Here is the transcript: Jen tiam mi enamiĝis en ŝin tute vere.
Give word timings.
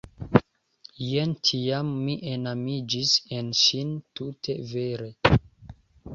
Jen 1.07 1.35
tiam 1.49 1.91
mi 2.07 2.15
enamiĝis 2.31 3.13
en 3.41 3.53
ŝin 3.61 3.93
tute 4.19 4.59
vere. 4.75 5.13